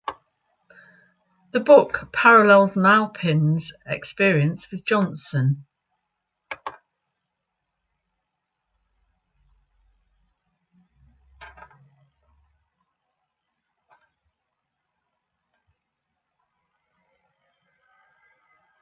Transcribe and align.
The 1.51 1.59
book 1.59 2.09
parallels 2.11 2.75
Maupin's 2.75 3.71
experience 3.85 4.71
with 4.71 4.83
Johnson. 4.83 5.67